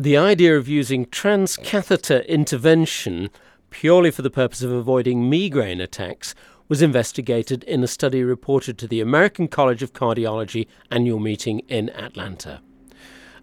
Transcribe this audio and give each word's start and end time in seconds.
The 0.00 0.16
idea 0.16 0.56
of 0.56 0.66
using 0.66 1.04
transcatheter 1.04 2.26
intervention 2.26 3.28
purely 3.68 4.10
for 4.10 4.22
the 4.22 4.30
purpose 4.30 4.62
of 4.62 4.72
avoiding 4.72 5.28
migraine 5.28 5.78
attacks 5.78 6.34
was 6.70 6.80
investigated 6.80 7.64
in 7.64 7.84
a 7.84 7.86
study 7.86 8.24
reported 8.24 8.78
to 8.78 8.88
the 8.88 9.02
American 9.02 9.46
College 9.46 9.82
of 9.82 9.92
Cardiology 9.92 10.66
annual 10.90 11.18
meeting 11.18 11.58
in 11.68 11.90
Atlanta. 11.90 12.62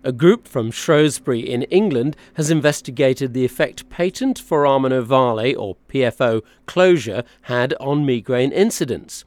A 0.04 0.12
group 0.12 0.47
from 0.47 0.71
Shrewsbury 0.71 1.41
in 1.41 1.62
England 1.65 2.17
has 2.33 2.50
investigated 2.50 3.36
the 3.36 3.46
effect 3.46 3.88
patent 3.92 4.39
foramen 4.39 4.92
ovale, 4.92 5.55
or 5.55 5.78
PFO, 5.89 6.42
closure 6.66 7.24
had 7.44 7.76
on 7.76 8.04
migraine 8.04 8.52
incidence. 8.52 9.26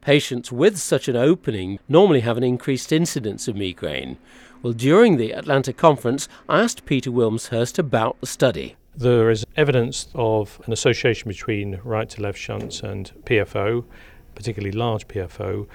Patients 0.00 0.50
with 0.50 0.78
such 0.78 1.08
an 1.08 1.16
opening 1.16 1.78
normally 1.90 2.20
have 2.20 2.38
an 2.38 2.42
increased 2.42 2.90
incidence 2.90 3.48
of 3.48 3.54
migraine. 3.54 4.16
Well, 4.64 4.72
during 4.72 5.18
the 5.18 5.34
Atlanta 5.34 5.74
conference, 5.74 6.26
I 6.48 6.62
asked 6.62 6.86
Peter 6.86 7.12
Wilmshurst 7.12 7.78
about 7.78 8.18
the 8.22 8.26
study. 8.26 8.76
There 8.96 9.28
is 9.28 9.44
evidence 9.58 10.08
of 10.14 10.58
an 10.64 10.72
association 10.72 11.28
between 11.28 11.80
right 11.84 12.08
to 12.08 12.22
left 12.22 12.38
shunts 12.38 12.80
and 12.80 13.12
PFO, 13.24 13.84
particularly 14.34 14.72
large 14.72 15.06
PFO, 15.06 15.66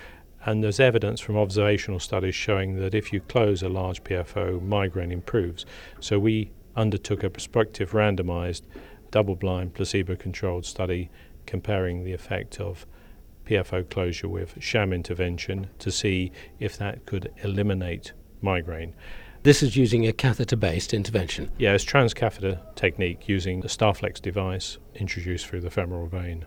and 0.44 0.64
there's 0.64 0.80
evidence 0.80 1.22
from 1.22 1.38
observational 1.38 2.00
studies 2.00 2.34
showing 2.34 2.78
that 2.78 2.96
if 2.96 3.14
you 3.14 3.20
close 3.20 3.62
a 3.62 3.70
large 3.70 4.04
PFO, 4.04 4.60
migraine 4.60 5.12
improves. 5.12 5.68
So 6.00 6.18
we 6.18 6.50
undertook 6.76 7.24
a 7.24 7.30
prospective 7.30 7.92
randomized 7.92 8.64
double 9.12 9.36
blind 9.36 9.76
placebo 9.76 10.16
controlled 10.16 10.66
study 10.66 11.12
comparing 11.46 12.06
the 12.06 12.14
effect 12.14 12.60
of 12.60 12.88
PFO 13.46 13.88
closure 13.88 14.28
with 14.28 14.56
sham 14.60 14.92
intervention 14.92 15.70
to 15.78 15.92
see 15.92 16.32
if 16.60 16.76
that 16.78 17.06
could 17.06 17.32
eliminate 17.44 18.14
migraine. 18.42 18.94
This 19.44 19.64
is 19.64 19.78
using 19.78 20.06
a 20.06 20.12
catheter 20.12 20.58
based 20.58 20.94
intervention. 20.94 21.50
Yeah, 21.58 21.74
it's 21.74 21.86
transcatheter 21.86 22.60
technique 22.76 23.30
using 23.30 23.62
the 23.62 23.70
Starflex 23.70 24.22
device 24.22 24.78
introduced 24.96 25.48
through 25.48 25.62
the 25.62 25.70
femoral 25.70 26.08
vein. 26.08 26.46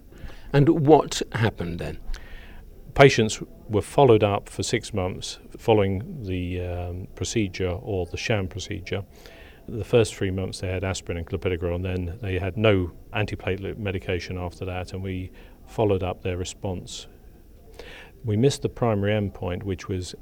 And 0.52 0.68
what 0.86 1.22
happened 1.32 1.78
then? 1.78 1.98
Patients 2.94 3.40
were 3.68 3.80
followed 3.80 4.22
up 4.22 4.50
for 4.50 4.62
six 4.62 4.92
months 4.92 5.38
following 5.56 6.22
the 6.22 6.60
um, 6.60 7.08
procedure 7.14 7.70
or 7.70 8.04
the 8.04 8.18
sham 8.18 8.46
procedure. 8.46 9.04
The 9.66 9.84
first 9.84 10.14
three 10.14 10.30
months 10.30 10.60
they 10.60 10.68
had 10.68 10.84
aspirin 10.84 11.16
and 11.16 11.26
clopidogrel, 11.26 11.76
and 11.76 11.84
then 11.84 12.18
they 12.20 12.38
had 12.38 12.58
no 12.58 12.92
antiplatelet 13.14 13.78
medication 13.78 14.36
after 14.36 14.66
that, 14.66 14.92
and 14.92 15.02
we 15.02 15.30
followed 15.66 16.02
up 16.02 16.22
their 16.22 16.36
response. 16.36 17.06
We 18.24 18.36
missed 18.36 18.60
the 18.60 18.68
primary 18.68 19.12
endpoint, 19.12 19.62
which 19.62 19.88
was 19.88 20.14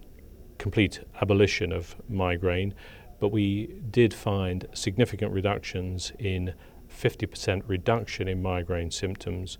complete 0.60 1.00
abolition 1.22 1.72
of 1.72 1.96
migraine, 2.08 2.74
but 3.18 3.32
we 3.32 3.74
did 3.90 4.12
find 4.12 4.68
significant 4.74 5.32
reductions 5.32 6.12
in 6.18 6.52
50% 6.88 7.62
reduction 7.66 8.28
in 8.28 8.42
migraine 8.42 8.90
symptoms 8.90 9.56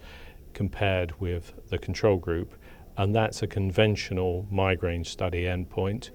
compared 0.52 1.18
with 1.18 1.54
the 1.70 1.78
control 1.78 2.18
group, 2.18 2.54
and 2.98 3.14
that's 3.14 3.42
a 3.42 3.46
conventional 3.46 4.46
migraine 4.50 5.04
study 5.04 5.44
endpoint. 5.44 6.10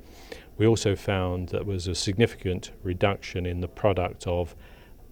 We 0.58 0.68
also 0.68 0.96
found 0.96 1.50
that 1.50 1.58
there 1.58 1.66
was 1.66 1.88
a 1.88 1.96
significant 1.96 2.72
reduction 2.84 3.48
in 3.48 3.62
the 3.62 3.68
product 3.68 4.28
of 4.28 4.56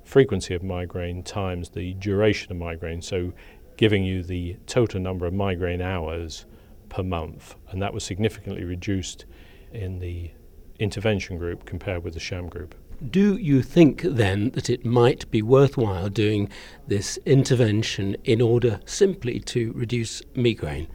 frequency 0.04 0.54
of 0.54 0.62
migraine 0.62 1.24
times 1.24 1.70
the 1.70 1.96
duration 1.96 2.52
of 2.52 2.58
migraine, 2.60 3.02
so 3.02 3.34
giving 3.76 4.04
you 4.04 4.22
the 4.22 4.56
total 4.68 5.00
number 5.00 5.26
of 5.26 5.34
migraine 5.34 5.82
hours 5.82 6.46
per 6.90 7.02
month, 7.02 7.56
and 7.72 7.82
that 7.82 7.92
was 7.92 8.04
significantly 8.04 8.64
reduced 8.64 9.26
in 9.74 10.00
the 10.00 10.32
intervention 10.80 11.38
group 11.38 11.66
compared 11.66 12.04
with 12.04 12.14
the 12.14 12.20
sham 12.20 12.48
group. 12.48 12.76
Do 13.10 13.36
you 13.36 13.62
think 13.62 14.02
then 14.02 14.52
that 14.52 14.70
it 14.70 14.86
might 14.86 15.30
be 15.30 15.42
worthwhile 15.42 16.10
doing 16.10 16.50
this 16.88 17.18
intervention 17.26 18.16
in 18.24 18.40
order 18.40 18.80
simply 18.86 19.40
to 19.42 19.74
reduce 19.74 20.22
migraine? 20.36 20.88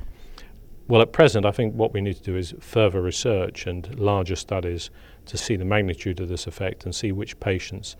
Well, 0.86 1.02
at 1.02 1.12
present, 1.12 1.44
I 1.44 1.50
think 1.50 1.74
what 1.74 1.92
we 1.92 2.00
need 2.00 2.16
to 2.16 2.22
do 2.22 2.36
is 2.36 2.54
further 2.60 3.02
research 3.02 3.66
and 3.66 3.98
larger 3.98 4.36
studies 4.36 4.90
to 5.26 5.36
see 5.36 5.54
the 5.56 5.66
magnitude 5.66 6.18
of 6.18 6.28
this 6.30 6.46
effect 6.46 6.86
and 6.86 6.94
see 6.94 7.12
which 7.12 7.38
patients 7.40 7.96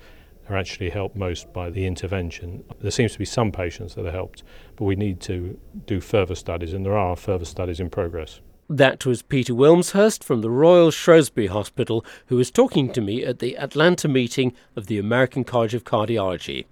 are 0.49 0.57
actually 0.57 0.89
helped 0.89 1.15
most 1.15 1.53
by 1.53 1.69
the 1.69 1.85
intervention. 1.85 2.65
There 2.81 2.91
seems 2.91 3.13
to 3.13 3.19
be 3.19 3.27
some 3.27 3.53
patients 3.53 3.95
that 3.95 4.07
are 4.07 4.11
helped, 4.11 4.43
but 4.77 4.87
we 4.87 4.97
need 4.97 5.21
to 5.23 5.59
do 5.85 6.01
further 6.01 6.35
studies, 6.35 6.73
and 6.73 6.87
there 6.87 6.97
are 6.97 7.15
further 7.15 7.45
studies 7.45 7.81
in 7.81 7.91
progress. 7.91 8.41
That 8.71 9.07
was 9.07 9.23
Peter 9.23 9.55
Wilmshurst 9.55 10.23
from 10.23 10.43
the 10.43 10.51
Royal 10.51 10.91
Shrewsbury 10.91 11.47
Hospital, 11.47 12.05
who 12.27 12.37
was 12.37 12.51
talking 12.51 12.93
to 12.93 13.01
me 13.01 13.25
at 13.25 13.39
the 13.39 13.57
Atlanta 13.57 14.09
meeting 14.09 14.53
of 14.77 14.89
the 14.89 14.99
American 14.99 15.43
College 15.43 15.73
of 15.73 15.85
Cardiology. 15.85 16.67